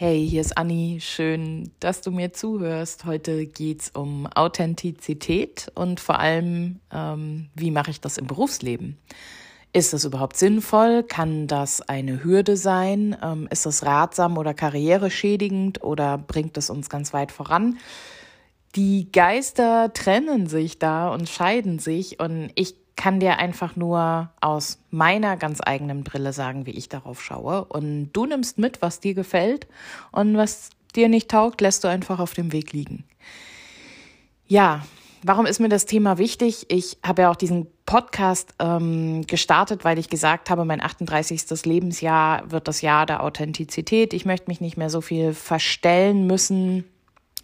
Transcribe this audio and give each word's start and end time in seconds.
Hey, 0.00 0.24
hier 0.24 0.42
ist 0.42 0.56
Anni. 0.56 0.98
Schön, 1.00 1.72
dass 1.80 2.02
du 2.02 2.12
mir 2.12 2.32
zuhörst. 2.32 3.04
Heute 3.04 3.46
geht's 3.46 3.90
um 3.90 4.28
Authentizität 4.28 5.72
und 5.74 5.98
vor 5.98 6.20
allem, 6.20 6.78
ähm, 6.92 7.48
wie 7.56 7.72
mache 7.72 7.90
ich 7.90 8.00
das 8.00 8.16
im 8.16 8.28
Berufsleben? 8.28 8.96
Ist 9.72 9.92
das 9.92 10.04
überhaupt 10.04 10.36
sinnvoll? 10.36 11.02
Kann 11.02 11.48
das 11.48 11.82
eine 11.82 12.22
Hürde 12.22 12.56
sein? 12.56 13.16
Ähm, 13.20 13.48
ist 13.50 13.66
das 13.66 13.84
ratsam 13.84 14.38
oder 14.38 14.54
karriereschädigend 14.54 15.82
oder 15.82 16.16
bringt 16.16 16.56
es 16.56 16.70
uns 16.70 16.88
ganz 16.88 17.12
weit 17.12 17.32
voran? 17.32 17.78
Die 18.76 19.10
Geister 19.10 19.92
trennen 19.92 20.46
sich 20.46 20.78
da 20.78 21.08
und 21.08 21.28
scheiden 21.28 21.80
sich 21.80 22.20
und 22.20 22.52
ich 22.54 22.76
kann 22.98 23.20
dir 23.20 23.38
einfach 23.38 23.76
nur 23.76 24.28
aus 24.40 24.78
meiner 24.90 25.36
ganz 25.38 25.60
eigenen 25.64 26.02
Brille 26.02 26.34
sagen, 26.34 26.66
wie 26.66 26.72
ich 26.72 26.90
darauf 26.90 27.22
schaue. 27.22 27.64
Und 27.64 28.10
du 28.12 28.26
nimmst 28.26 28.58
mit, 28.58 28.82
was 28.82 29.00
dir 29.00 29.14
gefällt 29.14 29.68
und 30.10 30.36
was 30.36 30.70
dir 30.96 31.08
nicht 31.08 31.30
taugt, 31.30 31.60
lässt 31.60 31.84
du 31.84 31.88
einfach 31.88 32.18
auf 32.18 32.34
dem 32.34 32.52
Weg 32.52 32.72
liegen. 32.72 33.04
Ja, 34.48 34.84
warum 35.22 35.46
ist 35.46 35.60
mir 35.60 35.68
das 35.68 35.86
Thema 35.86 36.18
wichtig? 36.18 36.66
Ich 36.70 36.98
habe 37.06 37.22
ja 37.22 37.30
auch 37.30 37.36
diesen 37.36 37.68
Podcast 37.86 38.52
ähm, 38.58 39.24
gestartet, 39.26 39.84
weil 39.84 39.98
ich 39.98 40.10
gesagt 40.10 40.50
habe, 40.50 40.64
mein 40.64 40.80
38. 40.80 41.64
Lebensjahr 41.64 42.50
wird 42.50 42.66
das 42.66 42.82
Jahr 42.82 43.06
der 43.06 43.22
Authentizität. 43.22 44.12
Ich 44.12 44.26
möchte 44.26 44.50
mich 44.50 44.60
nicht 44.60 44.76
mehr 44.76 44.90
so 44.90 45.00
viel 45.00 45.34
verstellen 45.34 46.26
müssen 46.26 46.84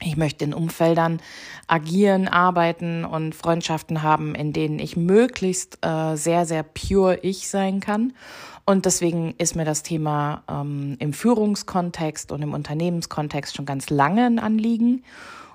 ich 0.03 0.17
möchte 0.17 0.45
in 0.45 0.55
Umfeldern 0.55 1.21
agieren, 1.67 2.29
arbeiten 2.29 3.05
und 3.05 3.35
Freundschaften 3.35 4.03
haben, 4.03 4.35
in 4.35 4.53
denen 4.53 4.79
ich 4.79 4.97
möglichst 4.97 5.79
äh, 5.85 6.17
sehr, 6.17 6.47
sehr 6.47 6.63
pure 6.63 7.19
ich 7.23 7.49
sein 7.49 7.81
kann. 7.81 8.13
Und 8.67 8.87
deswegen 8.87 9.35
ist 9.39 9.57
mir 9.57 9.65
das 9.65 9.83
Thema 9.83 10.43
ähm, 10.49 10.97
im 10.99 11.13
Führungskontext 11.13 12.33
und 12.33 12.43
im 12.43 12.55
Unternehmenskontext 12.55 13.55
schon 13.55 13.67
ganz 13.67 13.91
lange 13.91 14.27
ein 14.27 14.39
Anliegen. 14.39 15.05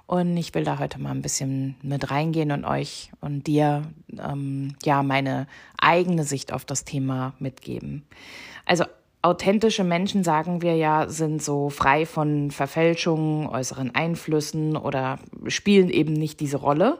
Und 0.05 0.37
ich 0.37 0.55
will 0.55 0.63
da 0.63 0.79
heute 0.79 0.99
mal 0.99 1.11
ein 1.11 1.21
bisschen 1.21 1.75
mit 1.83 2.09
reingehen 2.09 2.51
und 2.51 2.65
euch 2.65 3.11
und 3.21 3.45
dir 3.45 3.83
ähm, 4.17 4.75
ja 4.83 5.03
meine 5.03 5.47
eigene 5.77 6.23
Sicht 6.23 6.51
auf 6.51 6.65
das 6.65 6.83
Thema 6.83 7.33
mitgeben. 7.39 8.03
Also 8.65 8.85
authentische 9.21 9.83
Menschen, 9.83 10.23
sagen 10.23 10.61
wir 10.61 10.75
ja, 10.75 11.09
sind 11.09 11.43
so 11.43 11.69
frei 11.69 12.05
von 12.05 12.51
Verfälschungen, 12.51 13.47
äußeren 13.47 13.93
Einflüssen 13.93 14.77
oder 14.77 15.19
spielen 15.47 15.89
eben 15.89 16.13
nicht 16.13 16.39
diese 16.39 16.57
Rolle. 16.57 16.99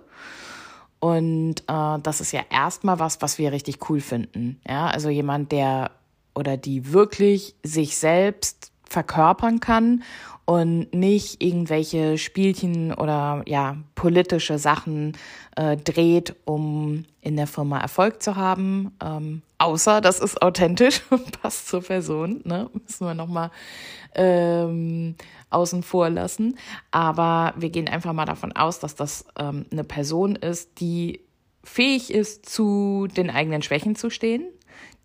Und 1.00 1.62
äh, 1.67 2.00
das 2.03 2.20
ist 2.20 2.34
ja 2.34 2.42
erstmal 2.50 3.00
was, 3.00 3.22
was 3.22 3.38
wir 3.38 3.53
richtig 3.53 3.90
cool 3.90 4.02
finden. 4.02 4.59
Ja, 4.67 4.88
also 4.88 5.09
jemand, 5.09 5.52
der 5.52 5.92
oder 6.36 6.58
die 6.58 6.92
wirklich 6.92 7.56
sich 7.64 7.97
selbst 7.97 8.72
verkörpern 8.84 9.59
kann 9.59 10.03
und 10.50 10.95
nicht 10.95 11.44
irgendwelche 11.44 12.17
Spielchen 12.17 12.92
oder 12.92 13.44
ja 13.45 13.78
politische 13.94 14.58
Sachen 14.58 15.16
äh, 15.56 15.78
dreht, 15.78 16.36
um 16.45 17.06
in 17.22 17.36
der 17.36 17.45
Firma 17.45 17.78
Erfolg 17.78 18.23
zu 18.23 18.36
haben. 18.36 18.97
Ähm, 19.00 19.44
außer 19.59 20.02
das 20.02 20.19
ist 20.19 20.41
authentisch 20.41 21.02
und 21.11 21.39
passt 21.39 21.67
zur 21.67 21.83
Person, 21.83 22.41
ne? 22.45 22.67
Müssen 22.73 23.06
wir 23.06 23.14
nochmal 23.14 23.52
ähm, 24.16 25.14
außen 25.52 25.83
vor 25.83 26.09
lassen. 26.09 26.58
Aber 26.89 27.53
wir 27.56 27.69
gehen 27.69 27.88
einfach 27.88 28.13
mal 28.13 28.25
davon 28.25 28.52
aus, 28.53 28.80
dass 28.80 28.95
das 28.95 29.25
ähm, 29.38 29.67
eine 29.72 29.84
Person 29.84 30.36
ist, 30.36 30.81
die 30.81 31.22
fähig 31.63 32.11
ist, 32.11 32.50
zu 32.50 33.08
den 33.16 33.30
eigenen 33.30 33.61
Schwächen 33.61 33.95
zu 33.95 34.09
stehen 34.09 34.47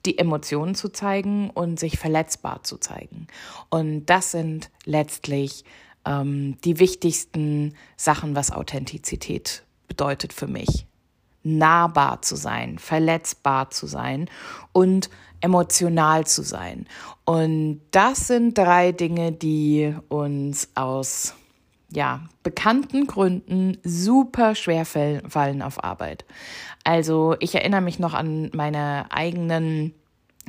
die 0.07 0.19
Emotionen 0.19 0.75
zu 0.75 0.91
zeigen 0.91 1.51
und 1.51 1.79
sich 1.79 1.99
verletzbar 1.99 2.63
zu 2.63 2.79
zeigen. 2.79 3.27
Und 3.71 4.07
das 4.07 4.31
sind 4.31 4.71
letztlich 4.85 5.65
ähm, 6.05 6.57
die 6.65 6.79
wichtigsten 6.79 7.75
Sachen, 7.97 8.37
was 8.37 8.51
Authentizität 8.51 9.65
bedeutet 9.89 10.33
für 10.33 10.47
mich. 10.47 10.87
Nahbar 11.43 12.23
zu 12.23 12.37
sein, 12.37 12.79
verletzbar 12.79 13.71
zu 13.71 13.87
sein 13.87 14.31
und 14.73 15.11
emotional 15.41 16.27
zu 16.27 16.43
sein. 16.43 16.87
Und 17.27 17.83
das 17.91 18.29
sind 18.29 18.57
drei 18.57 18.93
Dinge, 18.93 19.33
die 19.33 19.95
uns 20.09 20.71
aus 20.75 21.35
ja, 21.95 22.23
bekannten 22.43 23.07
Gründen 23.07 23.79
super 23.85 24.55
schwer 24.55 24.85
fallen 24.85 25.63
auf 25.63 25.83
Arbeit. 25.83 26.25
Also 26.85 27.37
ich 27.41 27.55
erinnere 27.55 27.81
mich 27.81 27.99
noch 27.99 28.15
an 28.15 28.51
meine 28.53 29.07
eigenen 29.11 29.95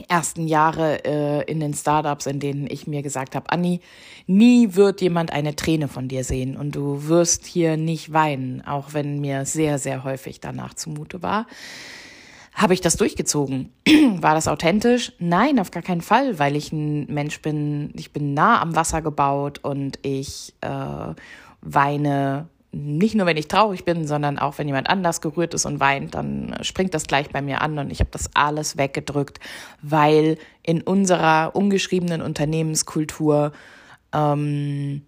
ersten 0.10 0.48
Jahre 0.48 1.06
äh, 1.06 1.44
in 1.50 1.60
den 1.60 1.74
Startups, 1.74 2.26
in 2.26 2.40
denen 2.40 2.68
ich 2.70 2.86
mir 2.88 3.02
gesagt 3.02 3.36
habe, 3.36 3.50
Anni, 3.50 3.80
nie 4.28 4.76
wird 4.76 5.02
jemand 5.02 5.32
eine 5.32 5.56
Träne 5.56 5.88
von 5.88 6.08
dir 6.08 6.24
sehen 6.24 6.58
und 6.58 6.76
du 6.76 7.08
wirst 7.08 7.46
hier 7.46 7.78
nicht 7.78 8.12
weinen, 8.12 8.62
auch 8.66 8.94
wenn 8.94 9.20
mir 9.20 9.46
sehr, 9.46 9.80
sehr 9.80 10.04
häufig 10.04 10.42
danach 10.42 10.74
zumute 10.74 11.22
war. 11.22 11.48
Habe 12.56 12.74
ich 12.74 12.80
das 12.80 12.96
durchgezogen? 12.96 13.74
War 14.22 14.34
das 14.34 14.48
authentisch? 14.48 15.12
Nein, 15.20 15.60
auf 15.60 15.72
gar 15.72 15.84
keinen 15.84 16.02
Fall, 16.02 16.40
weil 16.40 16.56
ich 16.56 16.72
ein 16.72 17.06
Mensch 17.08 17.42
bin, 17.42 17.92
ich 17.96 18.14
bin 18.14 18.34
nah 18.34 18.62
am 18.62 18.76
Wasser 18.78 19.02
gebaut 19.02 19.60
und 19.62 20.00
ich 20.04 20.54
äh, 20.62 21.14
weine 21.62 22.48
nicht 22.72 23.16
nur, 23.16 23.26
wenn 23.26 23.38
ich 23.38 23.48
traurig 23.48 23.86
bin, 23.86 24.06
sondern 24.06 24.38
auch, 24.38 24.58
wenn 24.58 24.68
jemand 24.68 24.90
anders 24.90 25.22
gerührt 25.22 25.54
ist 25.54 25.66
und 25.66 25.80
weint, 25.80 26.14
dann 26.14 26.58
springt 26.62 26.94
das 26.94 27.08
gleich 27.08 27.30
bei 27.30 27.42
mir 27.42 27.62
an 27.62 27.78
und 27.80 27.90
ich 27.90 28.02
habe 28.02 28.10
das 28.12 28.30
alles 28.34 28.78
weggedrückt, 28.78 29.40
weil 29.82 30.38
in 30.62 30.82
unserer 30.82 31.56
ungeschriebenen 31.56 32.22
Unternehmenskultur 32.22 33.54
ähm, 34.14 35.04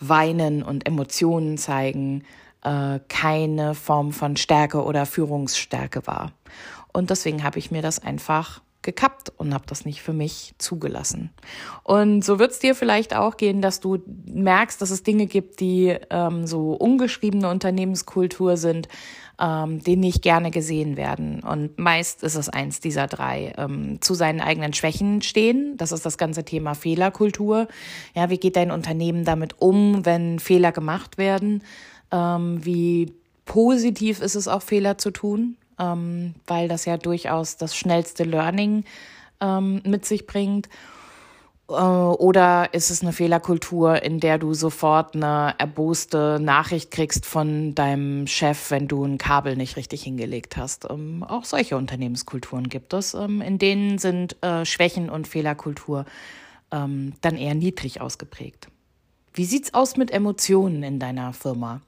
Weinen 0.00 0.62
und 0.64 0.86
Emotionen 0.86 1.58
zeigen 1.58 2.24
äh, 2.64 3.00
keine 3.08 3.74
Form 3.74 4.12
von 4.12 4.36
Stärke 4.36 4.82
oder 4.82 5.06
Führungsstärke 5.06 6.06
war. 6.06 6.32
Und 6.92 7.10
deswegen 7.10 7.42
habe 7.44 7.58
ich 7.58 7.70
mir 7.70 7.82
das 7.82 8.02
einfach 8.02 8.60
gekappt 8.84 9.32
und 9.36 9.52
habe 9.52 9.64
das 9.66 9.84
nicht 9.84 10.02
für 10.02 10.12
mich 10.12 10.54
zugelassen. 10.58 11.30
Und 11.82 12.24
so 12.24 12.38
wird 12.38 12.52
es 12.52 12.60
dir 12.60 12.74
vielleicht 12.74 13.16
auch 13.16 13.36
gehen, 13.36 13.62
dass 13.62 13.80
du 13.80 13.98
merkst, 14.26 14.80
dass 14.80 14.90
es 14.90 15.02
Dinge 15.02 15.26
gibt, 15.26 15.58
die 15.58 15.96
ähm, 16.10 16.46
so 16.46 16.74
ungeschriebene 16.74 17.48
Unternehmenskultur 17.48 18.56
sind, 18.56 18.88
ähm, 19.40 19.80
die 19.80 19.96
nicht 19.96 20.22
gerne 20.22 20.50
gesehen 20.50 20.96
werden. 20.96 21.40
Und 21.40 21.78
meist 21.78 22.22
ist 22.22 22.36
es 22.36 22.48
eins 22.48 22.78
dieser 22.78 23.06
drei. 23.06 23.54
Ähm, 23.56 24.00
zu 24.00 24.14
seinen 24.14 24.40
eigenen 24.40 24.74
Schwächen 24.74 25.22
stehen. 25.22 25.76
Das 25.76 25.90
ist 25.90 26.06
das 26.06 26.18
ganze 26.18 26.44
Thema 26.44 26.74
Fehlerkultur. 26.74 27.66
Ja, 28.14 28.30
wie 28.30 28.38
geht 28.38 28.56
dein 28.56 28.70
Unternehmen 28.70 29.24
damit 29.24 29.60
um, 29.60 30.04
wenn 30.06 30.38
Fehler 30.38 30.72
gemacht 30.72 31.18
werden? 31.18 31.62
Ähm, 32.10 32.64
wie 32.64 33.12
positiv 33.44 34.20
ist 34.20 34.34
es 34.34 34.48
auch, 34.48 34.62
Fehler 34.62 34.98
zu 34.98 35.10
tun? 35.10 35.56
ähm, 35.78 36.34
weil 36.46 36.68
das 36.68 36.84
ja 36.84 36.96
durchaus 36.96 37.56
das 37.56 37.76
schnellste 37.76 38.24
Learning 38.24 38.84
ähm, 39.40 39.82
mit 39.84 40.04
sich 40.04 40.26
bringt. 40.26 40.68
Äh, 41.68 41.72
oder 41.72 42.72
ist 42.72 42.90
es 42.90 43.02
eine 43.02 43.12
Fehlerkultur, 43.12 44.02
in 44.02 44.20
der 44.20 44.38
du 44.38 44.54
sofort 44.54 45.14
eine 45.14 45.54
erboste 45.58 46.38
Nachricht 46.40 46.90
kriegst 46.90 47.26
von 47.26 47.74
deinem 47.74 48.26
Chef, 48.26 48.70
wenn 48.70 48.88
du 48.88 49.04
ein 49.04 49.18
Kabel 49.18 49.56
nicht 49.56 49.76
richtig 49.76 50.02
hingelegt 50.02 50.56
hast? 50.56 50.86
Ähm, 50.90 51.24
auch 51.26 51.44
solche 51.44 51.76
Unternehmenskulturen 51.76 52.68
gibt 52.68 52.92
es. 52.92 53.14
Ähm, 53.14 53.40
in 53.40 53.58
denen 53.58 53.98
sind 53.98 54.42
äh, 54.42 54.64
Schwächen 54.64 55.10
und 55.10 55.26
Fehlerkultur 55.26 56.04
ähm, 56.70 57.14
dann 57.20 57.36
eher 57.36 57.54
niedrig 57.54 58.00
ausgeprägt. 58.00 58.68
Wie 59.34 59.44
sieht's 59.44 59.74
aus 59.74 59.96
mit 59.96 60.12
Emotionen 60.12 60.84
in 60.84 61.00
deiner 61.00 61.32
Firma? 61.32 61.80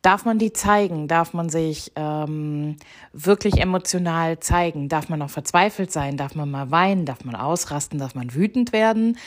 Darf 0.00 0.24
man 0.24 0.38
die 0.38 0.52
zeigen? 0.52 1.08
Darf 1.08 1.32
man 1.32 1.48
sich 1.48 1.90
ähm, 1.96 2.76
wirklich 3.12 3.58
emotional 3.60 4.38
zeigen? 4.38 4.88
Darf 4.88 5.08
man 5.08 5.20
auch 5.20 5.30
verzweifelt 5.30 5.90
sein? 5.90 6.16
Darf 6.16 6.36
man 6.36 6.50
mal 6.50 6.70
weinen? 6.70 7.04
Darf 7.04 7.24
man 7.24 7.34
ausrasten? 7.34 7.98
Darf 7.98 8.14
man 8.14 8.32
wütend 8.32 8.72
werden? 8.72 9.18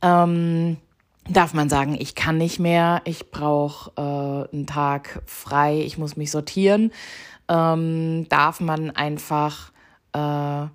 Ähm, 0.00 0.78
darf 1.28 1.52
man 1.52 1.68
sagen, 1.68 1.94
ich 1.98 2.14
kann 2.14 2.38
nicht 2.38 2.58
mehr, 2.58 3.02
ich 3.04 3.30
brauche 3.30 3.90
äh, 3.96 4.54
einen 4.54 4.66
Tag 4.66 5.22
frei, 5.26 5.80
ich 5.80 5.98
muss 5.98 6.16
mich 6.16 6.30
sortieren? 6.30 6.90
Ähm, 7.48 8.26
darf 8.30 8.60
man 8.60 8.90
einfach 8.92 9.72
äh, 10.14 10.68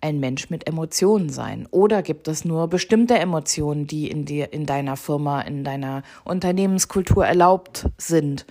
ein 0.00 0.20
Mensch 0.20 0.50
mit 0.50 0.66
Emotionen 0.66 1.30
sein? 1.30 1.66
Oder 1.70 2.02
gibt 2.02 2.28
es 2.28 2.44
nur 2.44 2.68
bestimmte 2.68 3.18
Emotionen, 3.18 3.86
die 3.86 4.08
in 4.10 4.24
dir, 4.24 4.52
in 4.52 4.66
deiner 4.66 4.96
Firma, 4.96 5.40
in 5.40 5.64
deiner 5.64 6.02
Unternehmenskultur 6.24 7.26
erlaubt 7.26 7.88
sind? 7.98 8.46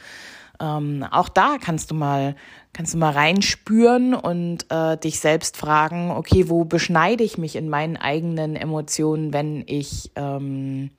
Ähm, 0.60 1.06
auch 1.12 1.30
da 1.30 1.58
kannst 1.62 1.92
du 1.92 1.96
mal, 1.96 2.36
kannst 2.74 2.94
du 2.94 2.98
mal 2.98 3.12
reinspüren 3.12 4.14
und 4.14 4.66
äh, 4.70 4.98
dich 4.98 5.20
selbst 5.20 5.58
fragen, 5.58 6.12
okay, 6.12 6.50
wo 6.50 6.66
beschneide 6.66 7.24
ich 7.24 7.38
mich 7.38 7.56
in 7.56 7.70
meinen 7.70 7.98
eigenen 7.98 8.56
Emotionen, 8.56 9.34
wenn 9.34 9.64
ich 9.68 10.12
ähm, 10.16 10.90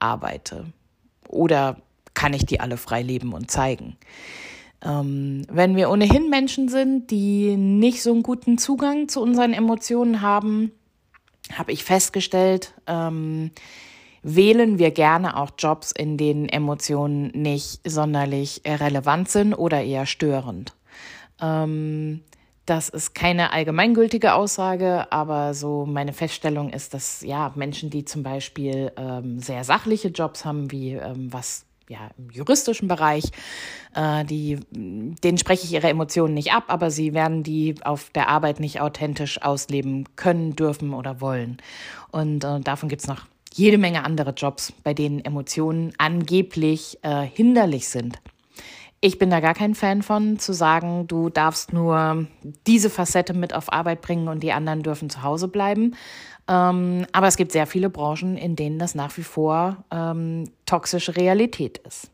arbeite? 0.00 0.66
Oder 1.28 1.76
kann 2.14 2.32
ich 2.32 2.46
die 2.46 2.60
alle 2.60 2.76
frei 2.76 3.02
leben 3.02 3.32
und 3.32 3.50
zeigen? 3.50 3.96
Ähm, 4.82 5.42
wenn 5.50 5.76
wir 5.76 5.90
ohnehin 5.90 6.30
Menschen 6.30 6.68
sind, 6.68 7.10
die 7.10 7.56
nicht 7.56 8.02
so 8.02 8.12
einen 8.12 8.22
guten 8.22 8.58
Zugang 8.58 9.08
zu 9.08 9.20
unseren 9.20 9.52
Emotionen 9.52 10.22
haben, 10.22 10.72
habe 11.52 11.72
ich 11.72 11.84
festgestellt, 11.84 12.74
ähm, 12.86 13.50
wählen 14.22 14.78
wir 14.78 14.90
gerne 14.90 15.36
auch 15.36 15.50
Jobs, 15.58 15.92
in 15.92 16.16
denen 16.16 16.48
Emotionen 16.48 17.28
nicht 17.34 17.80
sonderlich 17.88 18.62
relevant 18.66 19.28
sind 19.28 19.54
oder 19.54 19.82
eher 19.82 20.06
störend. 20.06 20.74
Ähm, 21.40 22.20
das 22.66 22.90
ist 22.90 23.14
keine 23.14 23.52
allgemeingültige 23.54 24.34
Aussage, 24.34 25.10
aber 25.10 25.54
so 25.54 25.86
meine 25.86 26.12
Feststellung 26.12 26.70
ist, 26.70 26.92
dass 26.92 27.22
ja 27.22 27.50
Menschen, 27.54 27.88
die 27.88 28.04
zum 28.04 28.22
Beispiel 28.22 28.92
ähm, 28.96 29.40
sehr 29.40 29.64
sachliche 29.64 30.08
Jobs 30.08 30.44
haben, 30.44 30.70
wie 30.70 30.92
ähm, 30.92 31.32
was 31.32 31.64
ja 31.88 32.10
im 32.18 32.30
juristischen 32.30 32.88
Bereich, 32.88 33.24
äh, 33.94 34.24
die 34.24 34.58
denen 34.70 35.38
spreche 35.38 35.64
ich 35.64 35.72
ihre 35.72 35.88
Emotionen 35.88 36.34
nicht 36.34 36.52
ab, 36.52 36.64
aber 36.68 36.90
sie 36.90 37.14
werden 37.14 37.42
die 37.42 37.74
auf 37.82 38.10
der 38.10 38.28
Arbeit 38.28 38.60
nicht 38.60 38.80
authentisch 38.80 39.42
ausleben 39.42 40.04
können, 40.16 40.56
dürfen 40.56 40.94
oder 40.94 41.20
wollen. 41.20 41.58
Und 42.10 42.44
äh, 42.44 42.60
davon 42.60 42.88
gibt's 42.88 43.06
noch 43.06 43.26
jede 43.54 43.78
Menge 43.78 44.04
andere 44.04 44.30
Jobs, 44.30 44.72
bei 44.84 44.94
denen 44.94 45.24
Emotionen 45.24 45.92
angeblich 45.98 46.98
äh, 47.02 47.22
hinderlich 47.22 47.88
sind. 47.88 48.18
Ich 49.00 49.18
bin 49.18 49.30
da 49.30 49.38
gar 49.38 49.54
kein 49.54 49.76
Fan 49.76 50.02
von, 50.02 50.40
zu 50.40 50.52
sagen, 50.52 51.06
du 51.06 51.28
darfst 51.30 51.72
nur 51.72 52.26
diese 52.66 52.90
Facette 52.90 53.32
mit 53.32 53.54
auf 53.54 53.72
Arbeit 53.72 54.00
bringen 54.00 54.26
und 54.26 54.42
die 54.42 54.52
anderen 54.52 54.82
dürfen 54.82 55.08
zu 55.08 55.22
Hause 55.22 55.46
bleiben. 55.46 55.94
Ähm, 56.48 57.06
aber 57.12 57.28
es 57.28 57.36
gibt 57.36 57.52
sehr 57.52 57.66
viele 57.66 57.90
Branchen, 57.90 58.36
in 58.36 58.56
denen 58.56 58.78
das 58.78 58.96
nach 58.96 59.16
wie 59.16 59.22
vor 59.22 59.84
ähm, 59.92 60.50
toxische 60.66 61.14
Realität 61.16 61.78
ist. 61.78 62.10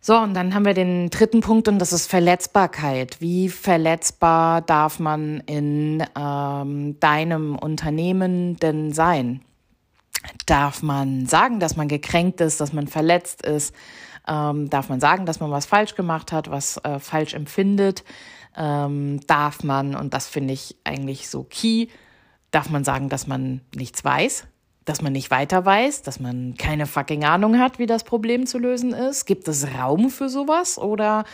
So, 0.00 0.16
und 0.16 0.34
dann 0.34 0.54
haben 0.54 0.64
wir 0.64 0.74
den 0.74 1.10
dritten 1.10 1.40
Punkt 1.40 1.66
und 1.66 1.80
das 1.80 1.92
ist 1.92 2.06
Verletzbarkeit. 2.06 3.20
Wie 3.20 3.48
verletzbar 3.48 4.60
darf 4.62 5.00
man 5.00 5.40
in 5.46 6.04
ähm, 6.16 7.00
deinem 7.00 7.56
Unternehmen 7.56 8.56
denn 8.58 8.92
sein? 8.92 9.42
Darf 10.46 10.84
man 10.84 11.26
sagen, 11.26 11.58
dass 11.58 11.74
man 11.76 11.88
gekränkt 11.88 12.40
ist, 12.40 12.60
dass 12.60 12.72
man 12.72 12.86
verletzt 12.86 13.44
ist? 13.44 13.74
Ähm, 14.28 14.70
darf 14.70 14.88
man 14.88 15.00
sagen, 15.00 15.26
dass 15.26 15.40
man 15.40 15.50
was 15.50 15.66
falsch 15.66 15.94
gemacht 15.94 16.32
hat, 16.32 16.50
was 16.50 16.78
äh, 16.78 16.98
falsch 16.98 17.34
empfindet? 17.34 18.04
Ähm, 18.56 19.20
darf 19.26 19.62
man, 19.62 19.94
und 19.94 20.14
das 20.14 20.26
finde 20.26 20.54
ich 20.54 20.76
eigentlich 20.84 21.28
so 21.28 21.44
key, 21.44 21.88
darf 22.50 22.70
man 22.70 22.84
sagen, 22.84 23.08
dass 23.08 23.26
man 23.26 23.60
nichts 23.74 24.04
weiß, 24.04 24.46
dass 24.84 25.02
man 25.02 25.12
nicht 25.12 25.30
weiter 25.30 25.64
weiß, 25.64 26.02
dass 26.02 26.20
man 26.20 26.54
keine 26.56 26.86
fucking 26.86 27.24
Ahnung 27.24 27.58
hat, 27.58 27.78
wie 27.78 27.86
das 27.86 28.04
Problem 28.04 28.46
zu 28.46 28.58
lösen 28.58 28.92
ist? 28.92 29.26
Gibt 29.26 29.46
es 29.48 29.66
Raum 29.76 30.10
für 30.10 30.28
sowas 30.28 30.78
oder 30.78 31.24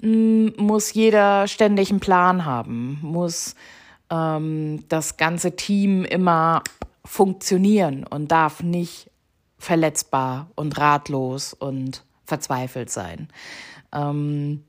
hm, 0.00 0.54
muss 0.56 0.94
jeder 0.94 1.46
ständig 1.48 1.90
einen 1.90 2.00
Plan 2.00 2.44
haben? 2.44 2.98
Muss 3.02 3.56
ähm, 4.10 4.84
das 4.88 5.16
ganze 5.16 5.56
Team 5.56 6.04
immer 6.04 6.62
funktionieren 7.04 8.04
und 8.04 8.30
darf 8.30 8.62
nicht 8.62 9.10
verletzbar 9.58 10.48
und 10.54 10.78
ratlos 10.78 11.52
und 11.52 12.04
verzweifelt 12.30 12.88
sein. 12.88 13.28
Ähm, 13.92 14.62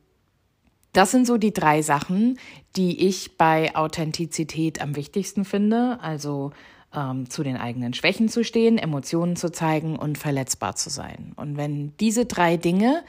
das 0.91 1.11
sind 1.11 1.25
so 1.25 1.37
die 1.37 1.53
drei 1.53 1.81
Sachen, 1.81 2.37
die 2.75 3.07
ich 3.07 3.37
bei 3.37 3.73
Authentizität 3.75 4.81
am 4.81 4.97
wichtigsten 4.97 5.45
finde. 5.45 5.99
Also 6.01 6.51
ähm, 6.93 7.29
zu 7.29 7.43
den 7.43 7.55
eigenen 7.55 7.93
Schwächen 7.93 8.27
zu 8.27 8.43
stehen, 8.43 8.77
Emotionen 8.77 9.37
zu 9.37 9.51
zeigen 9.51 9.95
und 9.95 10.17
verletzbar 10.17 10.75
zu 10.75 10.89
sein. 10.89 11.31
Und 11.37 11.55
wenn 11.55 11.95
diese 11.99 12.25
drei 12.25 12.57
Dinge 12.57 13.03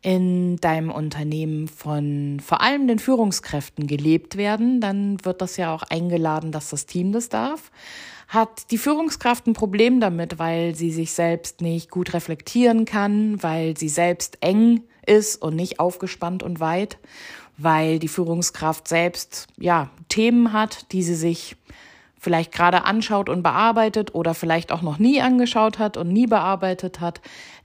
in 0.00 0.56
deinem 0.56 0.90
Unternehmen 0.90 1.68
von 1.68 2.40
vor 2.40 2.60
allem 2.60 2.88
den 2.88 2.98
Führungskräften 2.98 3.86
gelebt 3.86 4.36
werden, 4.36 4.80
dann 4.80 5.24
wird 5.24 5.42
das 5.42 5.56
ja 5.56 5.74
auch 5.74 5.82
eingeladen, 5.82 6.50
dass 6.50 6.70
das 6.70 6.86
Team 6.86 7.12
das 7.12 7.28
darf 7.28 7.70
hat 8.28 8.70
die 8.70 8.78
Führungskraft 8.78 9.46
ein 9.46 9.54
Problem 9.54 10.00
damit, 10.00 10.38
weil 10.38 10.74
sie 10.74 10.90
sich 10.90 11.12
selbst 11.12 11.62
nicht 11.62 11.90
gut 11.90 12.12
reflektieren 12.12 12.84
kann, 12.84 13.42
weil 13.42 13.76
sie 13.76 13.88
selbst 13.88 14.38
eng 14.42 14.82
ist 15.06 15.40
und 15.40 15.56
nicht 15.56 15.80
aufgespannt 15.80 16.42
und 16.42 16.60
weit, 16.60 16.98
weil 17.56 17.98
die 17.98 18.08
Führungskraft 18.08 18.86
selbst 18.86 19.48
ja 19.56 19.90
Themen 20.10 20.52
hat, 20.52 20.92
die 20.92 21.02
sie 21.02 21.14
sich 21.14 21.56
vielleicht 22.20 22.52
gerade 22.52 22.84
anschaut 22.84 23.30
und 23.30 23.42
bearbeitet 23.42 24.14
oder 24.14 24.34
vielleicht 24.34 24.72
auch 24.72 24.82
noch 24.82 24.98
nie 24.98 25.22
angeschaut 25.22 25.78
hat 25.78 25.96
und 25.96 26.08
nie 26.08 26.26
bearbeitet 26.26 27.00
hat, 27.00 27.22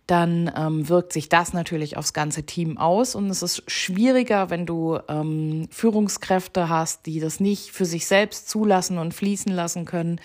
dann 0.08 0.52
ähm, 0.56 0.90
wirkt 0.90 1.14
sich 1.14 1.30
das 1.30 1.54
natürlich 1.54 1.96
aufs 1.96 2.12
ganze 2.14 2.44
Team 2.44 2.78
aus. 2.78 3.16
Und 3.16 3.30
es 3.30 3.42
ist 3.42 3.64
schwieriger, 3.72 4.50
wenn 4.50 4.66
du 4.66 5.00
ähm, 5.08 5.68
Führungskräfte 5.72 6.68
hast, 6.68 7.06
die 7.06 7.22
das 7.22 7.40
nicht 7.40 7.72
für 7.72 7.86
sich 7.86 8.06
selbst 8.06 8.50
zulassen 8.50 8.98
und 8.98 9.14
fließen 9.14 9.52
lassen 9.52 9.86
können, 9.86 10.20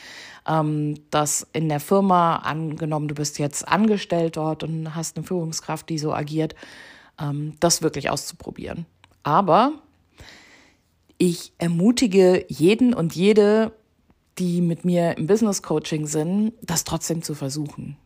ähm, 0.48 0.96
dass 1.10 1.46
in 1.52 1.68
der 1.68 1.78
Firma, 1.78 2.36
angenommen, 2.36 3.06
du 3.06 3.14
bist 3.14 3.38
jetzt 3.38 3.68
angestellt 3.68 4.36
dort 4.36 4.64
und 4.64 4.96
hast 4.96 5.16
eine 5.16 5.24
Führungskraft, 5.24 5.88
die 5.88 5.98
so 5.98 6.12
agiert, 6.12 6.56
ähm, 7.20 7.54
das 7.60 7.80
wirklich 7.80 8.10
auszuprobieren. 8.10 8.84
Aber 9.22 9.72
ich 11.18 11.52
ermutige 11.58 12.44
jeden 12.48 12.94
und 12.94 13.14
jede, 13.14 13.72
die 14.38 14.60
mit 14.60 14.84
mir 14.84 15.16
im 15.16 15.28
Business 15.28 15.62
Coaching 15.62 16.06
sind, 16.06 16.52
das 16.62 16.82
trotzdem 16.82 17.22
zu 17.22 17.34
versuchen. 17.34 17.96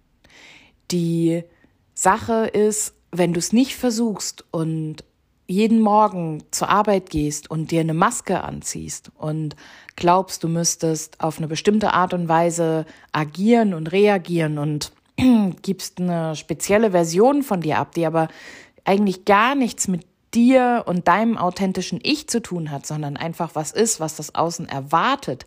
Die 0.90 1.44
Sache 1.94 2.46
ist, 2.46 2.94
wenn 3.10 3.32
du 3.32 3.38
es 3.38 3.52
nicht 3.52 3.76
versuchst 3.76 4.44
und 4.50 5.04
jeden 5.46 5.80
Morgen 5.80 6.44
zur 6.50 6.70
Arbeit 6.70 7.10
gehst 7.10 7.50
und 7.50 7.70
dir 7.70 7.80
eine 7.80 7.94
Maske 7.94 8.42
anziehst 8.42 9.10
und 9.18 9.54
glaubst, 9.96 10.44
du 10.44 10.48
müsstest 10.48 11.20
auf 11.20 11.38
eine 11.38 11.48
bestimmte 11.48 11.92
Art 11.92 12.14
und 12.14 12.28
Weise 12.28 12.86
agieren 13.12 13.74
und 13.74 13.92
reagieren 13.92 14.58
und 14.58 14.92
gibst 15.62 16.00
eine 16.00 16.36
spezielle 16.36 16.92
Version 16.92 17.42
von 17.42 17.60
dir 17.60 17.78
ab, 17.78 17.92
die 17.94 18.06
aber 18.06 18.28
eigentlich 18.84 19.24
gar 19.24 19.54
nichts 19.54 19.88
mit 19.88 20.06
dir 20.32 20.84
und 20.86 21.08
deinem 21.08 21.36
authentischen 21.36 22.00
Ich 22.02 22.28
zu 22.28 22.40
tun 22.40 22.70
hat, 22.70 22.86
sondern 22.86 23.16
einfach 23.16 23.50
was 23.54 23.72
ist, 23.72 24.00
was 24.00 24.16
das 24.16 24.34
Außen 24.34 24.68
erwartet, 24.68 25.46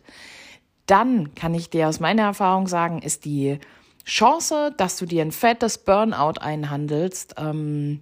dann 0.86 1.34
kann 1.34 1.54
ich 1.54 1.68
dir 1.68 1.88
aus 1.88 1.98
meiner 1.98 2.22
Erfahrung 2.22 2.68
sagen, 2.68 3.02
ist 3.02 3.24
die 3.24 3.58
Chance, 4.06 4.72
dass 4.76 4.96
du 4.96 5.04
dir 5.04 5.22
ein 5.22 5.32
fettes 5.32 5.78
Burnout 5.78 6.40
einhandelst, 6.40 7.34
ähm, 7.38 8.00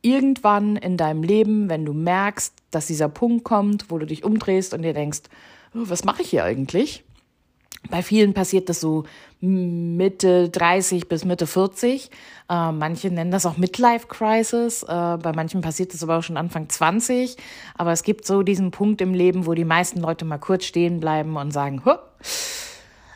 irgendwann 0.00 0.76
in 0.76 0.96
deinem 0.96 1.22
Leben, 1.22 1.68
wenn 1.68 1.84
du 1.84 1.92
merkst, 1.92 2.54
dass 2.70 2.86
dieser 2.86 3.08
Punkt 3.08 3.44
kommt, 3.44 3.90
wo 3.90 3.98
du 3.98 4.06
dich 4.06 4.24
umdrehst 4.24 4.74
und 4.74 4.82
dir 4.82 4.94
denkst, 4.94 5.20
oh, 5.74 5.82
was 5.84 6.04
mache 6.04 6.22
ich 6.22 6.30
hier 6.30 6.44
eigentlich? 6.44 7.04
Bei 7.90 8.02
vielen 8.02 8.32
passiert 8.32 8.70
das 8.70 8.80
so 8.80 9.04
Mitte 9.40 10.48
30 10.48 11.08
bis 11.08 11.26
Mitte 11.26 11.46
40. 11.46 12.10
Äh, 12.48 12.72
manche 12.72 13.10
nennen 13.10 13.30
das 13.30 13.44
auch 13.44 13.58
Midlife 13.58 14.06
Crisis. 14.06 14.82
Äh, 14.82 14.86
bei 14.86 15.32
manchen 15.34 15.60
passiert 15.60 15.92
das 15.92 16.02
aber 16.02 16.18
auch 16.18 16.22
schon 16.22 16.38
Anfang 16.38 16.70
20. 16.70 17.36
Aber 17.76 17.92
es 17.92 18.02
gibt 18.02 18.26
so 18.26 18.42
diesen 18.42 18.70
Punkt 18.70 19.02
im 19.02 19.12
Leben, 19.12 19.46
wo 19.46 19.52
die 19.52 19.66
meisten 19.66 20.00
Leute 20.00 20.24
mal 20.24 20.38
kurz 20.38 20.64
stehen 20.64 21.00
bleiben 21.00 21.36
und 21.36 21.50
sagen, 21.50 21.82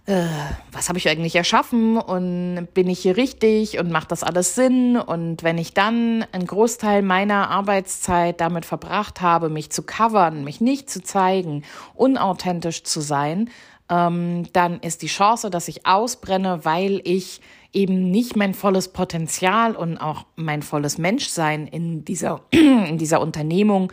äh, 0.09 0.27
was 0.73 0.89
habe 0.89 0.99
ich 0.99 1.07
eigentlich 1.07 1.37
erschaffen 1.37 1.99
und 1.99 2.69
bin 2.73 2.89
ich 2.89 3.01
hier 3.01 3.19
richtig 3.19 3.79
und 3.79 3.91
macht 3.91 4.11
das 4.11 4.23
alles 4.23 4.55
Sinn? 4.55 4.97
Und 4.97 5.43
wenn 5.43 5.59
ich 5.59 5.75
dann 5.75 6.25
einen 6.33 6.47
Großteil 6.47 7.03
meiner 7.03 7.51
Arbeitszeit 7.51 8.41
damit 8.41 8.65
verbracht 8.65 9.21
habe, 9.21 9.51
mich 9.51 9.69
zu 9.69 9.83
covern, 9.83 10.45
mich 10.45 10.63
nicht 10.63 10.89
zu 10.89 11.03
zeigen, 11.03 11.63
unauthentisch 11.95 12.85
zu 12.85 13.03
sein, 13.03 13.51
ähm, 13.91 14.45
dann 14.55 14.81
ist 14.81 15.03
die 15.03 15.09
Chance, 15.09 15.51
dass 15.51 15.69
ich 15.69 15.85
ausbrenne, 15.87 16.65
weil 16.65 17.03
ich 17.05 17.43
eben 17.75 18.11
nicht 18.11 18.35
mein 18.35 18.55
volles 18.55 18.89
Potenzial 18.89 19.77
und 19.77 19.99
auch 19.99 20.25
mein 20.37 20.63
volles 20.63 20.97
Menschsein 20.97 21.67
in 21.67 22.07
dieser, 22.07 22.41
in 22.51 22.97
dieser 22.97 23.21
Unternehmung 23.21 23.93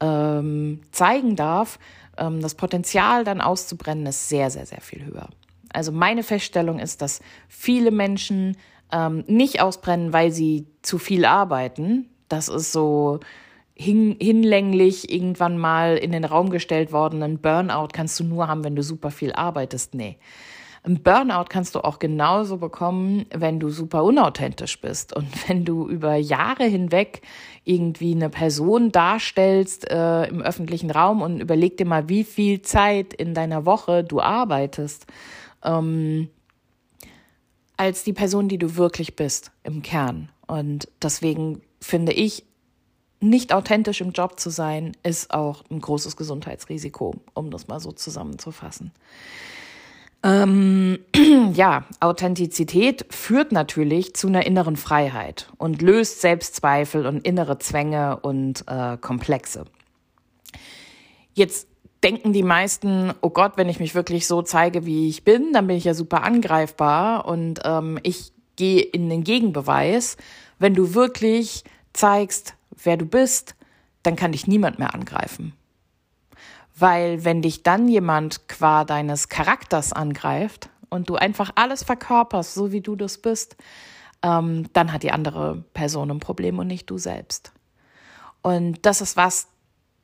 ähm, 0.00 0.80
zeigen 0.90 1.36
darf, 1.36 1.78
ähm, 2.18 2.40
das 2.40 2.56
Potenzial 2.56 3.22
dann 3.22 3.40
auszubrennen, 3.40 4.06
ist 4.06 4.28
sehr, 4.28 4.50
sehr, 4.50 4.66
sehr 4.66 4.80
viel 4.80 5.04
höher. 5.04 5.28
Also 5.72 5.92
meine 5.92 6.22
Feststellung 6.22 6.78
ist, 6.78 7.02
dass 7.02 7.20
viele 7.48 7.90
Menschen 7.90 8.56
ähm, 8.92 9.24
nicht 9.26 9.60
ausbrennen, 9.60 10.12
weil 10.12 10.30
sie 10.30 10.66
zu 10.82 10.98
viel 10.98 11.24
arbeiten. 11.24 12.10
Das 12.28 12.48
ist 12.48 12.72
so 12.72 13.20
hin, 13.74 14.16
hinlänglich 14.20 15.12
irgendwann 15.12 15.58
mal 15.58 15.96
in 15.96 16.12
den 16.12 16.24
Raum 16.24 16.50
gestellt 16.50 16.92
worden. 16.92 17.22
Ein 17.22 17.38
Burnout 17.38 17.88
kannst 17.92 18.20
du 18.20 18.24
nur 18.24 18.48
haben, 18.48 18.64
wenn 18.64 18.76
du 18.76 18.82
super 18.82 19.10
viel 19.10 19.32
arbeitest. 19.32 19.94
Nee. 19.94 20.18
Ein 20.84 21.00
Burnout 21.00 21.44
kannst 21.48 21.76
du 21.76 21.84
auch 21.84 22.00
genauso 22.00 22.56
bekommen, 22.56 23.26
wenn 23.32 23.60
du 23.60 23.70
super 23.70 24.02
unauthentisch 24.02 24.80
bist 24.80 25.14
und 25.14 25.28
wenn 25.48 25.64
du 25.64 25.88
über 25.88 26.16
Jahre 26.16 26.64
hinweg 26.64 27.22
irgendwie 27.64 28.14
eine 28.14 28.30
Person 28.30 28.90
darstellst 28.90 29.88
äh, 29.90 30.24
im 30.24 30.42
öffentlichen 30.42 30.90
Raum 30.90 31.22
und 31.22 31.40
überleg 31.40 31.76
dir 31.76 31.86
mal, 31.86 32.08
wie 32.08 32.24
viel 32.24 32.62
Zeit 32.62 33.14
in 33.14 33.32
deiner 33.32 33.64
Woche 33.64 34.02
du 34.02 34.20
arbeitest 34.20 35.06
ähm, 35.64 36.28
als 37.76 38.04
die 38.04 38.12
Person, 38.12 38.48
die 38.48 38.58
du 38.58 38.76
wirklich 38.76 39.16
bist 39.16 39.50
im 39.64 39.82
Kern. 39.82 40.30
Und 40.46 40.88
deswegen 41.02 41.62
finde 41.80 42.12
ich, 42.12 42.44
nicht 43.20 43.54
authentisch 43.54 44.00
im 44.00 44.10
Job 44.10 44.38
zu 44.40 44.50
sein, 44.50 44.96
ist 45.04 45.32
auch 45.32 45.62
ein 45.70 45.80
großes 45.80 46.16
Gesundheitsrisiko, 46.16 47.14
um 47.34 47.50
das 47.50 47.68
mal 47.68 47.78
so 47.78 47.92
zusammenzufassen. 47.92 48.92
Ähm, 50.24 50.98
ja, 51.54 51.84
Authentizität 52.00 53.06
führt 53.10 53.52
natürlich 53.52 54.14
zu 54.14 54.28
einer 54.28 54.46
inneren 54.46 54.76
Freiheit 54.76 55.48
und 55.56 55.82
löst 55.82 56.20
Selbstzweifel 56.20 57.06
und 57.06 57.26
innere 57.26 57.58
Zwänge 57.58 58.18
und 58.20 58.64
äh, 58.68 58.96
Komplexe. 58.98 59.64
Jetzt 61.34 61.66
denken 62.02 62.32
die 62.32 62.42
meisten, 62.42 63.12
oh 63.20 63.30
Gott, 63.30 63.52
wenn 63.56 63.68
ich 63.68 63.80
mich 63.80 63.94
wirklich 63.94 64.26
so 64.26 64.42
zeige, 64.42 64.86
wie 64.86 65.08
ich 65.08 65.24
bin, 65.24 65.52
dann 65.52 65.66
bin 65.66 65.76
ich 65.76 65.84
ja 65.84 65.94
super 65.94 66.24
angreifbar 66.24 67.26
und 67.26 67.60
ähm, 67.64 67.98
ich 68.02 68.32
gehe 68.56 68.82
in 68.82 69.08
den 69.08 69.24
Gegenbeweis. 69.24 70.16
Wenn 70.58 70.74
du 70.74 70.94
wirklich 70.94 71.64
zeigst, 71.92 72.54
wer 72.82 72.96
du 72.96 73.06
bist, 73.06 73.54
dann 74.02 74.16
kann 74.16 74.32
dich 74.32 74.46
niemand 74.46 74.78
mehr 74.78 74.94
angreifen. 74.94 75.54
Weil 76.74 77.24
wenn 77.24 77.42
dich 77.42 77.62
dann 77.62 77.88
jemand 77.88 78.48
qua 78.48 78.84
deines 78.84 79.28
Charakters 79.28 79.92
angreift 79.92 80.70
und 80.88 81.08
du 81.08 81.16
einfach 81.16 81.52
alles 81.54 81.84
verkörperst, 81.84 82.54
so 82.54 82.72
wie 82.72 82.80
du 82.80 82.96
das 82.96 83.18
bist, 83.18 83.56
ähm, 84.22 84.68
dann 84.72 84.92
hat 84.92 85.02
die 85.02 85.12
andere 85.12 85.64
Person 85.74 86.10
ein 86.10 86.20
Problem 86.20 86.58
und 86.58 86.66
nicht 86.66 86.90
du 86.90 86.98
selbst. 86.98 87.52
Und 88.42 88.84
das 88.86 89.00
ist 89.00 89.16
was, 89.16 89.48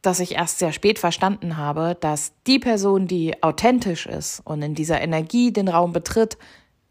das 0.02 0.20
ich 0.20 0.36
erst 0.36 0.58
sehr 0.58 0.72
spät 0.72 0.98
verstanden 0.98 1.56
habe, 1.56 1.96
dass 2.00 2.32
die 2.46 2.58
Person, 2.58 3.06
die 3.06 3.42
authentisch 3.42 4.06
ist 4.06 4.40
und 4.44 4.62
in 4.62 4.74
dieser 4.74 5.00
Energie 5.00 5.52
den 5.52 5.68
Raum 5.68 5.92
betritt, 5.92 6.38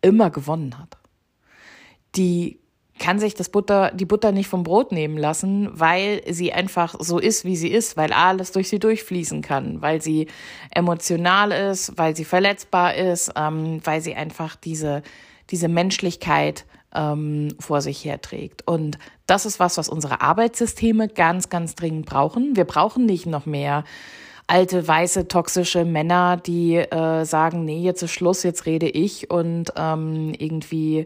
immer 0.01 0.29
gewonnen 0.29 0.77
hat. 0.77 0.97
Die 2.15 2.59
kann 2.99 3.19
sich 3.19 3.35
das 3.35 3.49
Butter, 3.49 3.91
die 3.91 4.05
Butter 4.05 4.31
nicht 4.31 4.47
vom 4.47 4.63
Brot 4.63 4.91
nehmen 4.91 5.17
lassen, 5.17 5.69
weil 5.71 6.21
sie 6.27 6.51
einfach 6.51 6.95
so 6.99 7.19
ist, 7.19 7.45
wie 7.45 7.55
sie 7.55 7.69
ist, 7.69 7.95
weil 7.95 8.11
alles 8.11 8.51
durch 8.51 8.69
sie 8.69 8.79
durchfließen 8.79 9.41
kann, 9.41 9.81
weil 9.81 10.01
sie 10.01 10.27
emotional 10.73 11.51
ist, 11.51 11.97
weil 11.97 12.15
sie 12.15 12.25
verletzbar 12.25 12.95
ist, 12.95 13.31
ähm, 13.35 13.81
weil 13.83 14.01
sie 14.01 14.15
einfach 14.15 14.55
diese, 14.55 15.03
diese 15.51 15.67
Menschlichkeit 15.67 16.65
ähm, 16.93 17.49
vor 17.59 17.81
sich 17.81 18.03
herträgt. 18.03 18.67
Und 18.67 18.97
das 19.25 19.45
ist 19.45 19.59
was, 19.59 19.77
was 19.77 19.89
unsere 19.89 20.21
Arbeitssysteme 20.21 21.07
ganz, 21.07 21.49
ganz 21.49 21.75
dringend 21.75 22.05
brauchen. 22.05 22.55
Wir 22.55 22.65
brauchen 22.65 23.05
nicht 23.05 23.25
noch 23.25 23.45
mehr 23.45 23.83
alte, 24.47 24.87
weiße, 24.87 25.27
toxische 25.27 25.83
Männer, 25.83 26.37
die 26.37 26.75
äh, 26.75 27.25
sagen, 27.25 27.65
nee, 27.65 27.81
jetzt 27.81 28.01
ist 28.01 28.11
Schluss, 28.11 28.43
jetzt 28.43 28.65
rede 28.65 28.87
ich 28.87 29.29
und 29.29 29.73
ähm, 29.75 30.33
irgendwie 30.37 31.05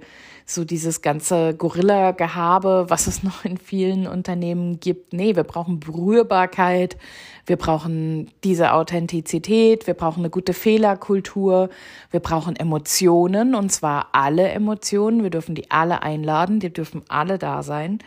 so 0.53 0.65
dieses 0.65 1.01
ganze 1.01 1.55
Gorilla-Gehabe, 1.55 2.85
was 2.89 3.07
es 3.07 3.23
noch 3.23 3.45
in 3.45 3.57
vielen 3.57 4.07
Unternehmen 4.07 4.79
gibt. 4.79 5.13
Nee, 5.13 5.35
wir 5.35 5.43
brauchen 5.43 5.79
Berührbarkeit, 5.79 6.97
wir 7.45 7.57
brauchen 7.57 8.29
diese 8.43 8.73
Authentizität, 8.73 9.87
wir 9.87 9.93
brauchen 9.93 10.19
eine 10.19 10.29
gute 10.29 10.53
Fehlerkultur, 10.53 11.69
wir 12.11 12.19
brauchen 12.19 12.55
Emotionen 12.55 13.55
und 13.55 13.71
zwar 13.71 14.09
alle 14.11 14.49
Emotionen. 14.49 15.23
Wir 15.23 15.29
dürfen 15.29 15.55
die 15.55 15.71
alle 15.71 16.03
einladen, 16.03 16.59
die 16.59 16.71
dürfen 16.71 17.03
alle 17.07 17.37
da 17.37 17.63
sein. 17.63 17.99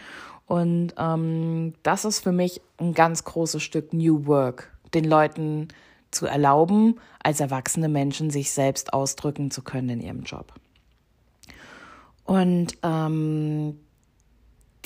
Und 0.47 0.95
ähm, 0.99 1.75
das 1.83 2.05
ist 2.05 2.21
für 2.21 2.33
mich 2.33 2.61
ein 2.79 2.95
ganz 2.95 3.25
großes 3.25 3.63
Stück 3.63 3.93
New 3.93 4.27
Work 4.27 4.71
den 4.95 5.05
Leuten 5.05 5.69
zu 6.11 6.27
erlauben, 6.27 7.01
als 7.23 7.41
erwachsene 7.41 7.89
Menschen 7.89 8.31
sich 8.31 8.53
selbst 8.53 8.93
ausdrücken 8.93 9.51
zu 9.51 9.63
können 9.63 9.89
in 9.89 10.01
ihrem 10.01 10.23
Job. 10.23 10.53
Und 12.25 12.79
ähm, 12.83 13.79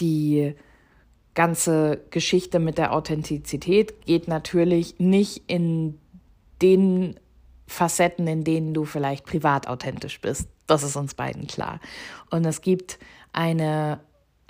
die 0.01 0.55
ganze 1.35 2.01
Geschichte 2.11 2.59
mit 2.59 2.79
der 2.79 2.93
Authentizität 2.93 4.05
geht 4.07 4.27
natürlich 4.29 4.99
nicht 4.99 5.45
in 5.47 5.99
den 6.61 7.19
Facetten, 7.69 8.27
in 8.27 8.45
denen 8.45 8.75
du 8.75 8.85
vielleicht 8.85 9.25
privat 9.25 9.69
authentisch 9.69 10.21
bist. 10.21 10.49
Das 10.67 10.83
ist 10.83 10.97
uns 10.97 11.15
beiden 11.15 11.47
klar. 11.47 11.81
Und 12.31 12.45
es 12.45 12.61
gibt 12.61 12.99
eine 13.33 14.01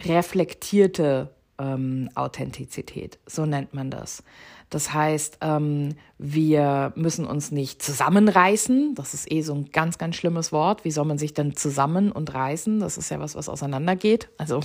reflektierte 0.00 1.34
ähm, 1.58 2.08
Authentizität, 2.14 3.18
so 3.26 3.44
nennt 3.44 3.74
man 3.74 3.90
das. 3.90 4.22
Das 4.70 4.92
heißt, 4.92 5.38
ähm, 5.40 5.94
wir 6.18 6.92
müssen 6.94 7.26
uns 7.26 7.50
nicht 7.50 7.82
zusammenreißen. 7.82 8.94
Das 8.94 9.14
ist 9.14 9.30
eh 9.32 9.42
so 9.42 9.54
ein 9.54 9.70
ganz, 9.72 9.98
ganz 9.98 10.16
schlimmes 10.16 10.52
Wort. 10.52 10.84
Wie 10.84 10.90
soll 10.90 11.06
man 11.06 11.18
sich 11.18 11.32
denn 11.32 11.56
zusammen 11.56 12.12
und 12.12 12.34
reißen? 12.34 12.80
Das 12.80 12.98
ist 12.98 13.10
ja 13.10 13.18
was, 13.18 13.34
was 13.34 13.48
auseinandergeht. 13.48 14.28
Also 14.36 14.60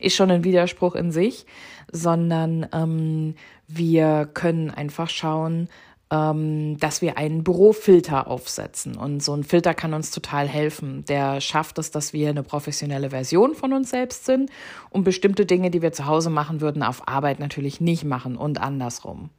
ist 0.00 0.16
schon 0.16 0.30
ein 0.30 0.44
Widerspruch 0.44 0.94
in 0.94 1.12
sich, 1.12 1.46
sondern 1.92 2.66
ähm, 2.72 3.34
wir 3.68 4.28
können 4.32 4.70
einfach 4.70 5.08
schauen, 5.08 5.68
ähm, 6.10 6.78
dass 6.78 7.02
wir 7.02 7.18
einen 7.18 7.44
Bürofilter 7.44 8.28
aufsetzen. 8.28 8.96
Und 8.96 9.22
so 9.22 9.34
ein 9.34 9.44
Filter 9.44 9.74
kann 9.74 9.94
uns 9.94 10.10
total 10.10 10.48
helfen. 10.48 11.04
Der 11.06 11.40
schafft 11.40 11.78
es, 11.78 11.90
dass 11.90 12.12
wir 12.12 12.30
eine 12.30 12.42
professionelle 12.42 13.10
Version 13.10 13.54
von 13.54 13.72
uns 13.72 13.90
selbst 13.90 14.24
sind 14.24 14.50
und 14.90 15.04
bestimmte 15.04 15.44
Dinge, 15.44 15.70
die 15.70 15.82
wir 15.82 15.92
zu 15.92 16.06
Hause 16.06 16.30
machen 16.30 16.60
würden, 16.60 16.82
auf 16.82 17.06
Arbeit 17.06 17.40
natürlich 17.40 17.80
nicht 17.80 18.04
machen 18.04 18.36
und 18.36 18.60
andersrum. 18.60 19.30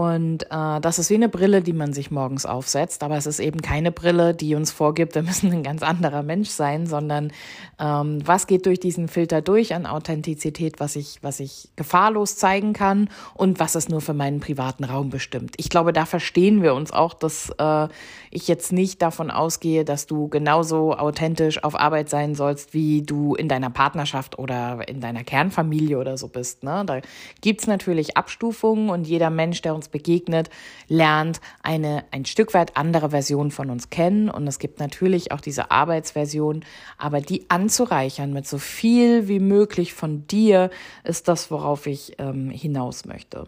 Und 0.00 0.44
äh, 0.44 0.80
das 0.80 0.98
ist 0.98 1.10
wie 1.10 1.16
eine 1.16 1.28
Brille, 1.28 1.60
die 1.60 1.74
man 1.74 1.92
sich 1.92 2.10
morgens 2.10 2.46
aufsetzt, 2.46 3.02
aber 3.02 3.18
es 3.18 3.26
ist 3.26 3.38
eben 3.38 3.60
keine 3.60 3.92
Brille, 3.92 4.32
die 4.32 4.54
uns 4.54 4.72
vorgibt, 4.72 5.14
wir 5.14 5.20
müssen 5.22 5.52
ein 5.52 5.62
ganz 5.62 5.82
anderer 5.82 6.22
Mensch 6.22 6.48
sein, 6.48 6.86
sondern 6.86 7.34
ähm, 7.78 8.26
was 8.26 8.46
geht 8.46 8.64
durch 8.64 8.80
diesen 8.80 9.08
Filter 9.08 9.42
durch 9.42 9.74
an 9.74 9.84
Authentizität, 9.84 10.80
was 10.80 10.96
ich, 10.96 11.18
was 11.20 11.38
ich 11.38 11.68
gefahrlos 11.76 12.36
zeigen 12.36 12.72
kann 12.72 13.10
und 13.34 13.60
was 13.60 13.74
ist 13.74 13.90
nur 13.90 14.00
für 14.00 14.14
meinen 14.14 14.40
privaten 14.40 14.84
Raum 14.84 15.10
bestimmt. 15.10 15.52
Ich 15.58 15.68
glaube, 15.68 15.92
da 15.92 16.06
verstehen 16.06 16.62
wir 16.62 16.72
uns 16.72 16.92
auch, 16.92 17.12
dass 17.12 17.52
äh, 17.58 17.88
ich 18.30 18.48
jetzt 18.48 18.72
nicht 18.72 19.02
davon 19.02 19.30
ausgehe, 19.30 19.84
dass 19.84 20.06
du 20.06 20.28
genauso 20.28 20.96
authentisch 20.96 21.62
auf 21.62 21.78
Arbeit 21.78 22.08
sein 22.08 22.34
sollst, 22.34 22.72
wie 22.72 23.02
du 23.02 23.34
in 23.34 23.48
deiner 23.48 23.68
Partnerschaft 23.68 24.38
oder 24.38 24.88
in 24.88 25.02
deiner 25.02 25.24
Kernfamilie 25.24 25.98
oder 25.98 26.16
so 26.16 26.28
bist. 26.28 26.62
Ne? 26.62 26.84
Da 26.86 27.00
gibt's 27.42 27.66
natürlich 27.66 28.16
Abstufungen 28.16 28.88
und 28.88 29.06
jeder 29.06 29.28
Mensch, 29.28 29.60
der 29.60 29.74
uns 29.74 29.89
begegnet, 29.90 30.50
lernt 30.88 31.40
eine 31.62 32.04
ein 32.10 32.24
Stück 32.24 32.54
weit 32.54 32.76
andere 32.76 33.10
Version 33.10 33.50
von 33.50 33.70
uns 33.70 33.90
kennen. 33.90 34.28
Und 34.28 34.46
es 34.46 34.58
gibt 34.58 34.80
natürlich 34.80 35.32
auch 35.32 35.40
diese 35.40 35.70
Arbeitsversion, 35.70 36.64
aber 36.98 37.20
die 37.20 37.48
anzureichern 37.48 38.32
mit 38.32 38.46
so 38.46 38.58
viel 38.58 39.28
wie 39.28 39.40
möglich 39.40 39.94
von 39.94 40.26
dir 40.26 40.70
ist 41.04 41.28
das, 41.28 41.50
worauf 41.50 41.86
ich 41.86 42.14
ähm, 42.18 42.50
hinaus 42.50 43.04
möchte. 43.04 43.46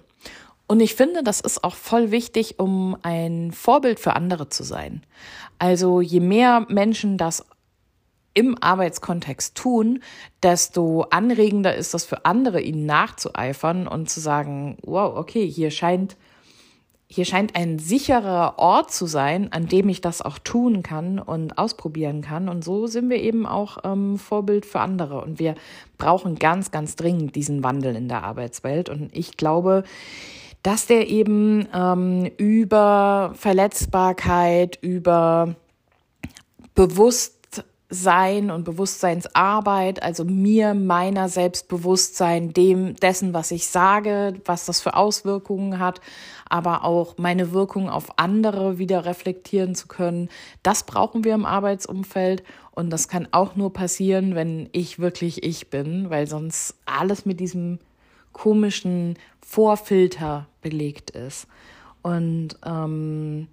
Und 0.67 0.81
ich 0.81 0.95
finde, 0.95 1.23
das 1.23 1.41
ist 1.41 1.65
auch 1.65 1.75
voll 1.75 2.11
wichtig, 2.11 2.59
um 2.59 2.97
ein 3.03 3.53
Vorbild 3.53 4.01
für 4.01 4.17
andere 4.17 4.49
zu 4.49 4.63
sein. 4.63 5.03
Also 5.59 6.01
je 6.01 6.21
mehr 6.21 6.67
Menschen 6.71 7.19
das 7.19 7.45
im 8.35 8.57
Arbeitskontext 8.61 9.55
tun, 9.55 10.03
desto 10.43 11.03
anregender 11.11 11.75
ist 11.75 11.95
das 11.95 12.05
für 12.05 12.25
andere, 12.25 12.61
ihnen 12.61 12.87
nachzueifern 12.87 13.87
und 13.87 14.09
zu 14.09 14.21
sagen, 14.21 14.79
wow, 14.83 15.17
okay, 15.17 15.47
hier 15.47 15.71
scheint 15.71 16.17
hier 17.13 17.27
scheint 17.27 17.55
ein 17.57 17.79
sicherer 17.79 18.59
Ort 18.59 18.91
zu 18.91 19.05
sein, 19.05 19.53
an 19.53 19.67
dem 19.67 19.91
ich 19.91 20.01
das 20.01 20.23
auch 20.23 20.39
tun 20.39 20.83
kann 20.83 21.19
und 21.19 21.59
ausprobieren 21.59 22.23
kann. 22.23 22.49
Und 22.49 22.65
so 22.65 22.87
sind 22.87 23.11
wir 23.11 23.19
eben 23.19 23.45
auch 23.45 23.77
ähm, 23.85 24.17
Vorbild 24.17 24.65
für 24.65 24.81
andere. 24.81 25.21
Und 25.21 25.39
wir 25.39 25.55
brauchen 25.99 26.37
ganz, 26.37 26.71
ganz 26.71 26.97
dringend 26.97 27.37
diesen 27.37 27.63
Wandel 27.63 27.97
in 27.97 28.09
der 28.09 28.25
Arbeitswelt. 28.25 28.89
Und 28.89 29.15
ich 29.15 29.37
glaube, 29.37 29.85
dass 30.63 30.87
der 30.87 31.11
eben 31.11 31.69
ähm, 31.75 32.31
über 32.39 33.33
Verletzbarkeit, 33.35 34.79
über 34.81 35.55
bewusst 36.75 37.42
Bewusstsein 37.93 38.51
und 38.51 38.65
Bewusstseinsarbeit, 38.65 40.03
also 40.03 40.25
mir, 40.25 40.73
meiner 40.73 41.29
Selbstbewusstsein, 41.29 42.55
dem, 42.55 42.97
dessen, 42.97 43.35
was 43.35 43.51
ich 43.51 43.67
sage, 43.67 44.41
was 44.47 44.65
das 44.65 44.81
für 44.81 44.97
Auswirkungen 44.97 45.79
hat, 45.79 46.01
aber 46.49 46.85
auch 46.85 47.19
meine 47.19 47.53
Wirkung 47.53 47.91
auf 47.91 48.19
andere 48.19 48.79
wieder 48.79 49.05
reflektieren 49.05 49.75
zu 49.75 49.89
können. 49.89 50.31
Das 50.63 50.85
brauchen 50.85 51.23
wir 51.25 51.35
im 51.35 51.45
Arbeitsumfeld 51.45 52.43
und 52.71 52.89
das 52.89 53.09
kann 53.09 53.29
auch 53.31 53.57
nur 53.57 53.75
passieren, 53.75 54.35
wenn 54.35 54.71
ich 54.73 54.99
wirklich 54.99 55.43
ich 55.43 55.69
bin, 55.69 56.09
weil 56.09 56.27
sonst 56.27 56.77
alles 56.87 57.27
mit 57.27 57.41
diesem 57.41 57.79
komischen 58.33 59.19
Vorfilter 59.43 60.47
belegt 60.63 61.11
ist. 61.11 61.47
Und 62.01 62.57
ähm, 62.65 63.49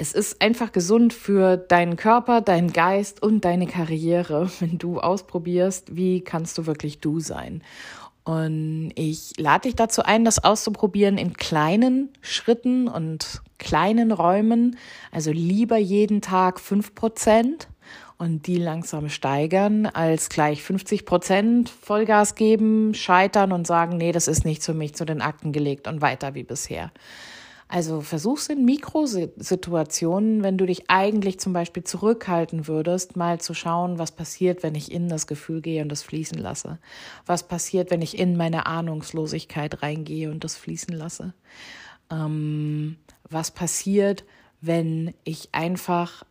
es 0.00 0.14
ist 0.14 0.40
einfach 0.40 0.72
gesund 0.72 1.12
für 1.12 1.58
deinen 1.58 1.96
Körper, 1.96 2.40
deinen 2.40 2.72
Geist 2.72 3.22
und 3.22 3.44
deine 3.44 3.66
Karriere, 3.66 4.50
wenn 4.60 4.78
du 4.78 4.98
ausprobierst, 4.98 5.94
wie 5.94 6.22
kannst 6.22 6.56
du 6.56 6.64
wirklich 6.64 7.00
du 7.00 7.20
sein. 7.20 7.62
Und 8.24 8.92
ich 8.94 9.32
lade 9.36 9.68
dich 9.68 9.76
dazu 9.76 10.02
ein, 10.02 10.24
das 10.24 10.42
auszuprobieren 10.42 11.18
in 11.18 11.34
kleinen 11.34 12.08
Schritten 12.22 12.88
und 12.88 13.42
kleinen 13.58 14.10
Räumen. 14.10 14.78
Also 15.12 15.32
lieber 15.32 15.76
jeden 15.76 16.22
Tag 16.22 16.60
fünf 16.60 16.94
Prozent 16.94 17.68
und 18.16 18.46
die 18.46 18.56
langsam 18.56 19.10
steigern, 19.10 19.84
als 19.84 20.30
gleich 20.30 20.62
50 20.62 21.04
Prozent 21.04 21.68
Vollgas 21.68 22.36
geben, 22.36 22.94
scheitern 22.94 23.52
und 23.52 23.66
sagen, 23.66 23.98
nee, 23.98 24.12
das 24.12 24.28
ist 24.28 24.46
nicht 24.46 24.62
für 24.62 24.74
mich 24.74 24.94
zu 24.94 25.04
den 25.04 25.20
Akten 25.20 25.52
gelegt 25.52 25.88
und 25.88 26.00
weiter 26.00 26.34
wie 26.34 26.44
bisher. 26.44 26.90
Also 27.72 28.00
versuch's 28.00 28.48
in 28.48 28.64
Mikrosituationen, 28.64 30.42
wenn 30.42 30.58
du 30.58 30.66
dich 30.66 30.90
eigentlich 30.90 31.38
zum 31.38 31.52
Beispiel 31.52 31.84
zurückhalten 31.84 32.66
würdest, 32.66 33.14
mal 33.14 33.40
zu 33.40 33.54
schauen, 33.54 33.96
was 33.96 34.10
passiert, 34.10 34.64
wenn 34.64 34.74
ich 34.74 34.90
in 34.90 35.08
das 35.08 35.28
Gefühl 35.28 35.60
gehe 35.60 35.80
und 35.80 35.88
das 35.88 36.02
fließen 36.02 36.36
lasse. 36.36 36.80
Was 37.26 37.46
passiert, 37.46 37.92
wenn 37.92 38.02
ich 38.02 38.18
in 38.18 38.36
meine 38.36 38.66
Ahnungslosigkeit 38.66 39.84
reingehe 39.84 40.32
und 40.32 40.42
das 40.42 40.56
fließen 40.56 40.92
lasse. 40.92 41.32
Ähm, 42.10 42.96
was 43.28 43.52
passiert, 43.52 44.24
wenn 44.60 45.14
ich 45.22 45.50
einfach 45.52 46.24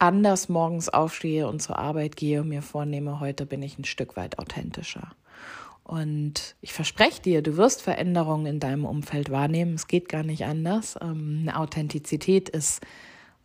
anders 0.00 0.48
morgens 0.48 0.88
aufstehe 0.88 1.46
und 1.46 1.62
zur 1.62 1.78
Arbeit 1.78 2.16
gehe 2.16 2.40
und 2.40 2.48
mir 2.48 2.62
vornehme, 2.62 3.20
heute 3.20 3.46
bin 3.46 3.62
ich 3.62 3.78
ein 3.78 3.84
Stück 3.84 4.16
weit 4.16 4.40
authentischer. 4.40 5.12
Und 5.84 6.56
ich 6.62 6.72
verspreche 6.72 7.20
dir, 7.20 7.42
du 7.42 7.58
wirst 7.58 7.82
Veränderungen 7.82 8.46
in 8.46 8.58
deinem 8.58 8.86
Umfeld 8.86 9.30
wahrnehmen. 9.30 9.74
Es 9.74 9.86
geht 9.86 10.08
gar 10.08 10.22
nicht 10.22 10.46
anders. 10.46 10.96
Ähm, 11.00 11.40
eine 11.42 11.58
Authentizität 11.58 12.48
ist 12.48 12.80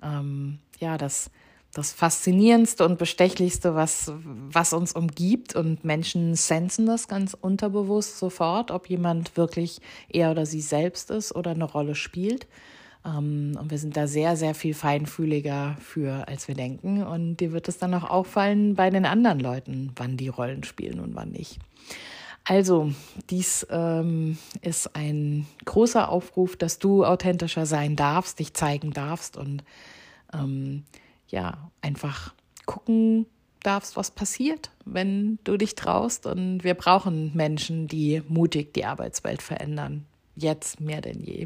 ähm, 0.02 0.60
ja 0.80 0.98
das, 0.98 1.32
das 1.74 1.92
Faszinierendste 1.92 2.86
und 2.86 2.98
Bestechlichste, 2.98 3.76
was, 3.76 4.14
was 4.24 4.72
uns 4.72 4.94
umgibt. 4.94 5.54
Und 5.54 5.84
Menschen 5.84 6.34
sensen 6.36 6.86
das 6.86 7.10
ganz 7.10 7.36
unterbewusst 7.40 8.18
sofort, 8.18 8.72
ob 8.72 8.90
jemand 8.90 9.36
wirklich 9.36 9.82
er 10.08 10.32
oder 10.32 10.46
sie 10.46 10.62
selbst 10.62 11.12
ist 11.12 11.36
oder 11.36 11.52
eine 11.52 11.66
Rolle 11.66 11.94
spielt. 11.94 12.48
Ähm, 13.06 13.58
und 13.60 13.70
wir 13.70 13.78
sind 13.78 13.98
da 13.98 14.08
sehr, 14.08 14.38
sehr 14.38 14.56
viel 14.56 14.74
feinfühliger 14.74 15.76
für, 15.82 16.26
als 16.30 16.48
wir 16.48 16.56
denken. 16.56 17.04
Und 17.04 17.38
dir 17.42 17.52
wird 17.52 17.68
es 17.68 17.80
dann 17.80 17.94
auch 17.94 18.10
auffallen 18.10 18.76
bei 18.76 18.90
den 18.90 19.06
anderen 19.06 19.42
Leuten, 19.42 19.92
wann 19.98 20.16
die 20.16 20.30
Rollen 20.30 20.64
spielen 20.64 21.02
und 21.02 21.16
wann 21.16 21.32
nicht. 21.32 21.60
Also, 22.50 22.92
dies 23.30 23.68
ähm, 23.70 24.40
ist 24.62 24.96
ein 24.96 25.46
großer 25.66 26.10
Aufruf, 26.10 26.58
dass 26.58 26.80
du 26.80 27.06
authentischer 27.06 27.68
sein 27.68 27.96
darfst, 27.96 28.40
dich 28.40 28.56
zeigen 28.56 28.90
darfst 28.90 29.38
und 29.38 29.64
ähm, 30.34 30.84
ja, 31.28 31.70
einfach 31.82 32.34
gucken 32.66 33.28
darfst, 33.62 33.98
was 33.98 34.10
passiert, 34.10 34.72
wenn 34.84 35.38
du 35.44 35.58
dich 35.58 35.76
traust. 35.76 36.26
Und 36.26 36.64
wir 36.64 36.74
brauchen 36.74 37.36
Menschen, 37.36 37.88
die 37.88 38.24
mutig 38.28 38.74
die 38.74 38.86
Arbeitswelt 38.86 39.44
verändern. 39.44 40.08
Jetzt 40.36 40.82
mehr 40.82 41.02
denn 41.02 41.22
je. 41.22 41.46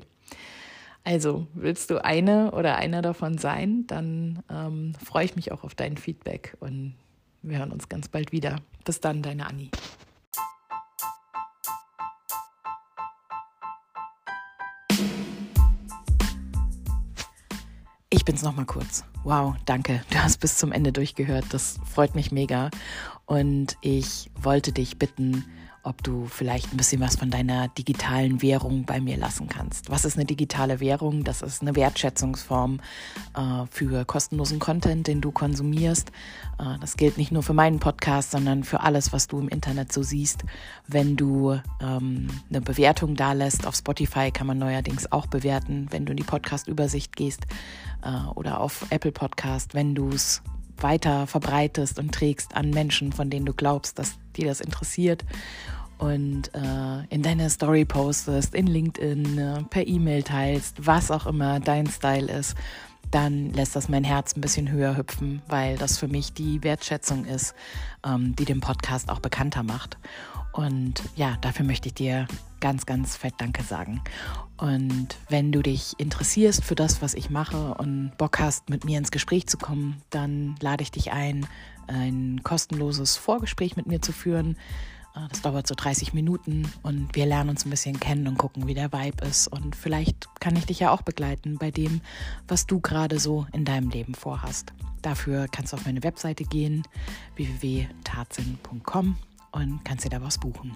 Also, 1.04 1.48
willst 1.54 1.90
du 1.90 2.02
eine 2.02 2.52
oder 2.52 2.78
einer 2.78 3.02
davon 3.02 3.38
sein, 3.38 3.86
dann 3.88 4.42
ähm, 4.50 4.94
freue 5.04 5.26
ich 5.26 5.36
mich 5.36 5.52
auch 5.52 5.66
auf 5.66 5.76
dein 5.76 5.98
Feedback 5.98 6.56
und 6.62 6.96
wir 7.42 7.58
hören 7.58 7.74
uns 7.74 7.90
ganz 7.90 8.08
bald 8.08 8.32
wieder. 8.32 8.56
Bis 8.86 9.02
dann, 9.02 9.22
deine 9.22 9.48
Anni. 9.48 9.70
Ich 18.24 18.26
bin's 18.26 18.42
noch 18.42 18.56
mal 18.56 18.64
kurz. 18.64 19.04
Wow, 19.26 19.54
danke. 19.66 20.02
Du 20.10 20.24
hast 20.24 20.40
bis 20.40 20.56
zum 20.56 20.72
Ende 20.72 20.94
durchgehört. 20.94 21.44
Das 21.50 21.78
freut 21.94 22.16
mich 22.16 22.32
mega. 22.32 22.72
Und 23.26 23.76
ich 23.82 24.32
wollte 24.42 24.72
dich 24.72 24.98
bitten, 24.98 25.44
ob 25.84 26.02
du 26.02 26.26
vielleicht 26.28 26.74
ein 26.74 26.78
bisschen 26.78 27.02
was 27.02 27.18
von 27.18 27.30
deiner 27.30 27.68
digitalen 27.68 28.42
Währung 28.42 28.86
bei 28.86 29.02
mir 29.02 29.18
lassen 29.18 29.50
kannst. 29.50 29.90
Was 29.90 30.06
ist 30.06 30.16
eine 30.16 30.26
digitale 30.26 30.80
Währung? 30.80 31.26
Das 31.26 31.42
ist 31.42 31.62
eine 31.62 31.76
Wertschätzungsform 31.76 32.80
äh, 33.36 33.66
für 33.70 34.06
kostenlosen 34.06 34.60
Content, 34.60 35.08
den 35.08 35.20
du 35.20 35.32
konsumierst. 35.32 36.10
Äh, 36.58 36.80
das 36.80 36.96
gilt 36.96 37.18
nicht 37.18 37.32
nur 37.34 37.44
für 37.44 37.54
meinen 37.54 37.80
Podcast, 37.80 38.32
sondern 38.32 38.64
für 38.64 38.80
alles, 38.80 39.12
was 39.12 39.28
du 39.28 39.40
im 39.40 39.50
Internet 39.50 39.92
so 39.92 40.04
siehst. 40.04 40.46
Wenn 40.88 41.18
du 41.18 41.60
ähm, 41.82 42.30
eine 42.50 42.62
Bewertung 42.62 43.16
da 43.16 43.34
lässt, 43.34 43.68
auf 43.68 43.76
Spotify 43.76 44.32
kann 44.32 44.48
man 44.48 44.58
neuerdings 44.58 45.12
auch 45.12 45.28
bewerten, 45.28 45.88
wenn 45.92 46.06
du 46.06 46.12
in 46.12 46.18
die 46.18 46.24
Podcast-Übersicht 46.24 47.16
gehst 47.16 47.46
äh, 48.04 48.30
oder 48.36 48.62
auf 48.62 48.86
Apple 48.90 49.12
Podcast, 49.12 49.74
wenn 49.74 49.96
du 49.96 50.10
es 50.10 50.42
weiter 50.78 51.28
verbreitest 51.28 52.00
und 52.00 52.14
trägst 52.14 52.56
an 52.56 52.70
Menschen, 52.70 53.12
von 53.12 53.30
denen 53.30 53.46
du 53.46 53.54
glaubst, 53.54 54.00
dass 54.00 54.18
die 54.36 54.44
das 54.44 54.62
interessiert 54.62 55.24
und 55.98 56.54
äh, 56.54 57.06
in 57.10 57.22
deine 57.22 57.50
Story 57.50 57.86
postest, 57.86 58.56
in 58.56 58.68
LinkedIn, 58.68 59.38
äh, 59.38 59.64
per 59.70 59.88
E-Mail 59.88 60.24
teilst, 60.24 60.86
was 60.86 61.12
auch 61.12 61.26
immer 61.26 61.60
dein 61.60 61.88
Style 61.88 62.32
ist, 62.32 62.56
dann 63.10 63.52
lässt 63.52 63.76
das 63.76 63.90
mein 63.90 64.04
Herz 64.04 64.36
ein 64.36 64.42
bisschen 64.42 64.72
höher 64.72 64.98
hüpfen, 64.98 65.42
weil 65.48 65.78
das 65.78 65.98
für 65.98 66.08
mich 66.08 66.34
die 66.34 66.64
Wertschätzung 66.64 67.26
ist, 67.26 67.54
ähm, 68.06 68.36
die 68.36 68.46
den 68.46 68.60
Podcast 68.60 69.10
auch 69.10 69.20
bekannter 69.20 69.64
macht. 69.64 69.98
Und 70.54 71.04
ja, 71.16 71.36
dafür 71.42 71.66
möchte 71.66 71.90
ich 71.90 71.96
dir 71.96 72.28
ganz, 72.62 72.86
ganz 72.86 73.18
fett 73.18 73.34
Danke 73.40 73.64
sagen. 73.64 74.02
Und 74.56 75.18
wenn 75.28 75.52
du 75.52 75.62
dich 75.62 76.00
interessierst 76.00 76.64
für 76.64 76.76
das, 76.76 77.02
was 77.02 77.16
ich 77.16 77.30
mache 77.30 77.74
und 77.74 78.14
Bock 78.18 78.40
hast, 78.40 78.70
mit 78.70 78.86
mir 78.86 78.98
ins 78.98 79.12
Gespräch 79.12 79.48
zu 79.48 79.58
kommen, 79.58 80.02
dann 80.12 80.56
lade 80.62 80.84
ich 80.84 80.92
dich 80.92 81.12
ein, 81.12 81.46
ein 81.88 82.42
kostenloses 82.44 83.18
Vorgespräch 83.18 83.76
mit 83.76 83.88
mir 83.88 84.02
zu 84.02 84.14
führen. 84.14 84.56
Äh, 85.16 85.28
das 85.30 85.42
dauert 85.42 85.68
so 85.68 85.76
30 85.76 86.14
Minuten 86.14 86.72
und 86.84 87.16
wir 87.16 87.26
lernen 87.26 87.50
uns 87.50 87.66
ein 87.66 87.72
bisschen 87.72 88.00
kennen 88.00 88.28
und 88.28 88.38
gucken, 88.38 88.68
wie 88.68 88.76
der 88.76 88.94
Vibe 88.94 89.26
ist. 89.26 89.48
Und 89.48 89.76
vielleicht 89.76 90.28
kann 90.40 90.56
ich 90.56 90.66
dich 90.68 90.80
ja 90.80 90.92
auch 90.92 91.02
begleiten 91.02 91.58
bei 91.58 91.72
dem, 91.72 92.02
was 92.48 92.68
du 92.68 92.80
gerade 92.80 93.20
so 93.20 93.48
in 93.54 93.66
deinem 93.66 93.90
Leben 93.90 94.14
vorhast. 94.14 94.72
Dafür 95.02 95.48
kannst 95.52 95.74
du 95.74 95.78
auf 95.78 95.86
meine 95.86 96.04
Webseite 96.04 96.46
gehen, 96.46 96.84
www.tatsinn.com 97.36 99.18
und 99.54 99.84
kannst 99.86 100.06
dir 100.06 100.10
da 100.10 100.22
was 100.22 100.38
buchen. 100.38 100.76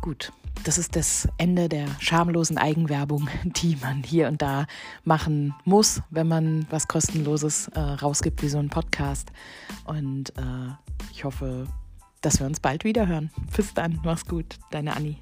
Gut, 0.00 0.32
das 0.64 0.78
ist 0.78 0.96
das 0.96 1.28
Ende 1.36 1.68
der 1.68 1.86
schamlosen 1.98 2.56
Eigenwerbung, 2.56 3.28
die 3.44 3.76
man 3.82 4.02
hier 4.02 4.28
und 4.28 4.40
da 4.40 4.66
machen 5.04 5.54
muss, 5.64 6.02
wenn 6.10 6.28
man 6.28 6.66
was 6.70 6.88
kostenloses 6.88 7.68
äh, 7.68 7.80
rausgibt 7.80 8.42
wie 8.42 8.48
so 8.48 8.58
ein 8.58 8.70
Podcast. 8.70 9.30
Und 9.84 10.30
äh, 10.38 10.72
ich 11.12 11.24
hoffe, 11.24 11.66
dass 12.20 12.38
wir 12.38 12.46
uns 12.46 12.60
bald 12.60 12.84
wieder 12.84 13.06
hören. 13.06 13.30
Bis 13.56 13.74
dann, 13.74 14.00
mach's 14.04 14.26
gut, 14.26 14.58
deine 14.70 14.96
Anni. 14.96 15.16